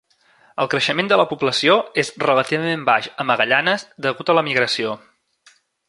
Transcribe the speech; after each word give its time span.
El 0.61 0.69
creixement 0.73 1.11
de 1.11 1.19
la 1.21 1.25
població 1.33 1.75
es 2.03 2.09
relativament 2.25 2.87
baix 2.89 3.13
a 3.17 3.27
Magallanes 3.33 3.87
degut 4.07 4.33
a 4.35 4.39
l"emigració. 4.39 4.99